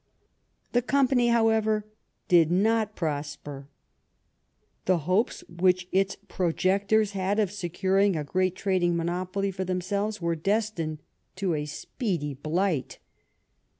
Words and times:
The 0.71 0.81
company, 0.81 1.27
however, 1.27 1.85
did 2.27 2.49
not 2.49 2.95
prosper. 2.95 3.67
The 4.85 4.97
hopes 5.05 5.43
which 5.47 5.87
its 5.91 6.17
projectors 6.27 7.11
had 7.11 7.37
of 7.39 7.51
securing 7.51 8.15
a 8.15 8.23
great 8.23 8.55
trading 8.55 8.97
monopoly 8.97 9.51
for 9.51 9.63
themselves 9.63 10.19
were 10.19 10.35
destined 10.35 11.03
to 11.35 11.53
a 11.53 11.67
speedy 11.67 12.33
blight. 12.33 12.97